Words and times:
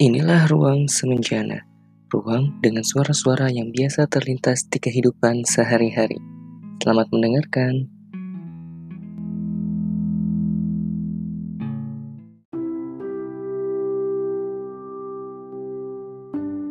Inilah 0.00 0.48
ruang 0.48 0.88
semenjana, 0.88 1.68
ruang 2.08 2.56
dengan 2.64 2.80
suara-suara 2.80 3.52
yang 3.52 3.68
biasa 3.76 4.08
terlintas 4.08 4.64
di 4.64 4.80
kehidupan 4.80 5.44
sehari-hari. 5.44 6.16
Selamat 6.80 7.12
mendengarkan. 7.12 7.92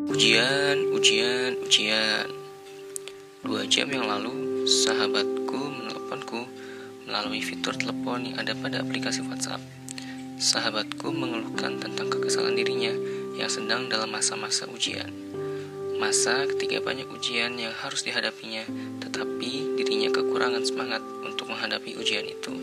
Ujian, 0.09 0.77
ujian, 0.89 1.51
ujian. 1.61 2.25
Dua 3.45 3.61
jam 3.69 3.85
yang 3.93 4.09
lalu, 4.09 4.65
sahabatku 4.65 5.61
menelponku 5.61 6.41
melalui 7.05 7.45
fitur 7.45 7.77
telepon 7.77 8.33
yang 8.33 8.41
ada 8.41 8.57
pada 8.57 8.81
aplikasi 8.81 9.21
WhatsApp. 9.29 9.61
Sahabatku 10.41 11.13
mengeluhkan 11.13 11.77
tentang 11.77 12.09
kekesalan 12.09 12.57
dirinya 12.57 12.89
sedang 13.51 13.91
dalam 13.91 14.07
masa-masa 14.07 14.63
ujian. 14.71 15.11
Masa 15.99 16.47
ketika 16.55 16.79
banyak 16.79 17.03
ujian 17.11 17.51
yang 17.59 17.75
harus 17.83 17.99
dihadapinya, 17.99 18.63
tetapi 19.03 19.75
dirinya 19.75 20.07
kekurangan 20.07 20.63
semangat 20.63 21.03
untuk 21.27 21.51
menghadapi 21.51 21.99
ujian 21.99 22.23
itu. 22.31 22.55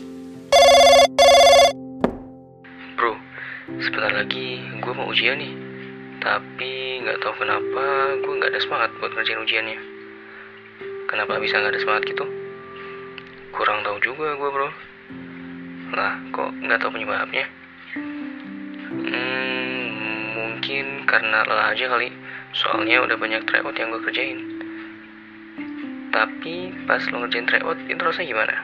Bro, 2.97 3.21
sebentar 3.85 4.17
lagi 4.17 4.65
gue 4.81 4.93
mau 4.97 5.05
ujian 5.13 5.37
nih. 5.37 5.53
Tapi 6.25 7.05
nggak 7.05 7.21
tahu 7.21 7.37
kenapa 7.37 8.17
gue 8.25 8.33
nggak 8.41 8.49
ada 8.49 8.61
semangat 8.65 8.89
buat 8.97 9.13
ngerjain 9.13 9.45
ujiannya. 9.45 9.79
Kenapa 11.05 11.37
bisa 11.37 11.61
nggak 11.61 11.77
ada 11.77 11.81
semangat 11.85 12.03
gitu? 12.09 12.25
Kurang 13.53 13.85
tahu 13.85 14.01
juga 14.01 14.33
gue 14.33 14.49
bro. 14.49 14.69
Lah, 15.93 16.17
kok 16.33 16.49
nggak 16.65 16.81
tahu 16.81 16.97
penyebabnya? 16.97 17.45
Hmm, 18.89 19.68
karena 21.09 21.41
lelah 21.49 21.73
aja 21.73 21.89
kali. 21.89 22.13
Soalnya 22.53 23.01
udah 23.01 23.17
banyak 23.17 23.41
tryout 23.49 23.73
yang 23.73 23.89
gue 23.89 24.01
kerjain. 24.05 24.39
Tapi 26.13 26.73
pas 26.85 27.01
lo 27.09 27.25
ngerjain 27.25 27.49
tryout 27.49 27.77
itu 27.89 28.01
rasanya 28.01 28.29
gimana? 28.29 28.55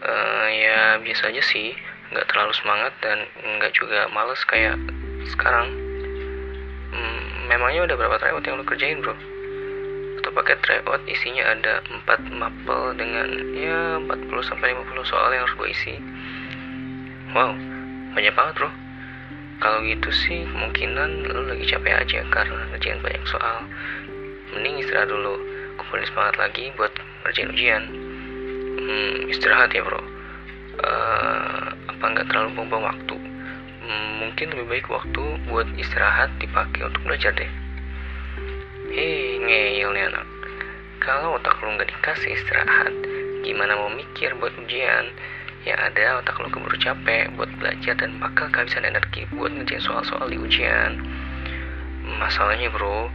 Uh, 0.00 0.46
ya 0.48 0.80
biasa 1.02 1.28
aja 1.28 1.42
sih, 1.44 1.76
nggak 2.10 2.26
terlalu 2.32 2.54
semangat 2.56 2.92
dan 3.04 3.26
nggak 3.58 3.74
juga 3.74 4.06
males 4.10 4.40
kayak 4.46 4.78
sekarang. 5.30 5.70
Hmm, 6.90 7.46
memangnya 7.46 7.86
udah 7.86 7.96
berapa 7.98 8.16
tryout 8.18 8.46
yang 8.46 8.58
lo 8.58 8.64
kerjain 8.66 8.98
bro? 9.02 9.14
Atau 10.22 10.30
pakai 10.34 10.58
tryout 10.62 11.02
isinya 11.06 11.54
ada 11.54 11.82
4 11.86 12.34
mapel 12.34 12.98
dengan 12.98 13.28
ya 13.54 14.02
40 14.02 14.50
sampai 14.50 14.74
50 14.74 15.06
soal 15.06 15.30
yang 15.30 15.46
harus 15.46 15.54
gue 15.54 15.68
isi. 15.70 15.94
Wow, 17.30 17.54
banyak 18.18 18.34
banget 18.34 18.54
bro. 18.58 18.89
Kalau 19.60 19.84
gitu 19.84 20.08
sih 20.08 20.48
kemungkinan 20.48 21.28
lo 21.28 21.44
lagi 21.52 21.68
capek 21.68 22.00
aja 22.00 22.24
karena 22.32 22.64
ngerjain 22.72 23.04
banyak 23.04 23.24
soal. 23.28 23.68
Mending 24.56 24.80
istirahat 24.80 25.12
dulu, 25.12 25.36
kumpulin 25.76 26.08
semangat 26.08 26.40
lagi 26.40 26.72
buat 26.80 26.88
ngerjain 27.28 27.52
ujian. 27.52 27.84
Hmm, 28.80 29.28
istirahat 29.28 29.68
ya 29.76 29.84
bro. 29.84 30.00
Uh, 30.80 31.76
apa 31.92 32.04
nggak 32.08 32.32
terlalu 32.32 32.56
buang 32.56 32.88
waktu? 32.88 33.16
Hmm, 33.84 34.10
mungkin 34.24 34.48
lebih 34.56 34.66
baik 34.80 34.86
waktu 34.88 35.22
buat 35.52 35.68
istirahat 35.76 36.32
dipakai 36.40 36.88
untuk 36.88 37.04
belajar 37.04 37.36
deh. 37.36 37.50
Hei, 38.96 39.36
ngeyel 39.44 39.92
nih 39.92 40.08
anak. 40.08 40.24
Kalau 41.04 41.36
otak 41.36 41.60
lo 41.60 41.76
nggak 41.76 41.92
dikasih 41.92 42.32
istirahat, 42.32 42.96
gimana 43.44 43.76
mau 43.76 43.92
mikir 43.92 44.32
buat 44.40 44.56
ujian? 44.56 45.12
Yang 45.60 45.92
ada 45.92 46.24
otak 46.24 46.40
lo 46.40 46.48
keburu 46.48 46.76
capek 46.80 47.36
buat 47.36 47.52
belajar 47.60 47.92
dan 48.00 48.16
bakal 48.16 48.48
kehabisan 48.48 48.80
energi 48.80 49.28
buat 49.28 49.52
ngerjain 49.52 49.84
soal-soal 49.84 50.32
di 50.32 50.40
ujian. 50.40 51.04
Masalahnya 52.16 52.72
bro, 52.72 53.12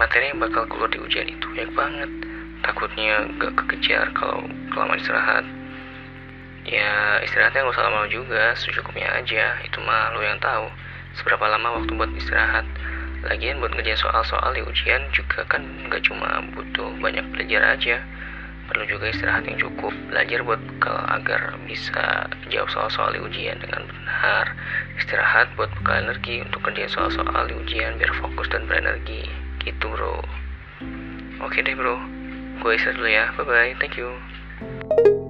materi 0.00 0.32
yang 0.32 0.40
bakal 0.40 0.64
keluar 0.64 0.88
di 0.88 0.96
ujian 0.96 1.28
itu 1.28 1.44
banyak 1.52 1.72
banget. 1.76 2.10
Takutnya 2.64 3.28
gak 3.36 3.52
kekejar 3.60 4.16
kalau 4.16 4.48
kelamaan 4.72 4.96
istirahat. 4.96 5.44
Ya 6.64 7.20
istirahatnya 7.20 7.68
gak 7.68 7.76
usah 7.76 7.84
lama 7.92 8.08
juga, 8.08 8.56
secukupnya 8.56 9.20
aja. 9.20 9.60
Itu 9.60 9.84
mah 9.84 10.16
lo 10.16 10.24
yang 10.24 10.40
tahu. 10.40 10.72
Seberapa 11.20 11.52
lama 11.52 11.84
waktu 11.84 11.92
buat 11.92 12.08
istirahat. 12.16 12.64
Lagian 13.28 13.60
buat 13.60 13.76
ngerjain 13.76 14.00
soal-soal 14.00 14.56
di 14.56 14.64
ujian 14.64 15.04
juga 15.12 15.44
kan 15.52 15.60
gak 15.92 16.00
cuma 16.08 16.40
butuh 16.56 16.96
banyak 16.96 17.28
belajar 17.28 17.76
aja 17.76 18.00
perlu 18.68 18.84
juga 18.88 19.10
istirahat 19.10 19.44
yang 19.48 19.58
cukup. 19.60 19.92
Belajar 20.08 20.40
buat 20.44 20.60
bekal 20.60 20.96
agar 21.10 21.56
bisa 21.64 22.28
jawab 22.48 22.68
soal-soal 22.72 23.12
di 23.12 23.20
ujian 23.20 23.60
dengan 23.60 23.84
benar. 23.88 24.56
Istirahat 25.00 25.52
buat 25.58 25.70
bekal 25.80 26.08
energi 26.08 26.44
untuk 26.44 26.64
kerjain 26.64 26.90
soal-soal 26.90 27.44
di 27.48 27.54
ujian 27.54 28.00
biar 28.00 28.12
fokus 28.20 28.48
dan 28.48 28.64
berenergi. 28.68 29.28
Gitu 29.60 29.84
bro. 29.84 30.20
Oke 31.44 31.60
deh 31.60 31.76
bro. 31.76 31.96
Gue 32.62 32.78
istirahat 32.78 32.98
dulu 33.00 33.10
ya. 33.10 33.24
Bye 33.36 33.44
bye 33.44 33.72
thank 33.80 33.96
you 33.98 35.23